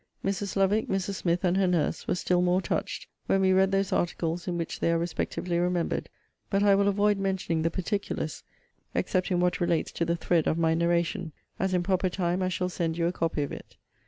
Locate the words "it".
13.51-13.77